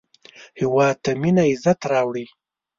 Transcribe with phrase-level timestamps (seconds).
[0.59, 2.25] هېواد ته مینه عزت راوړي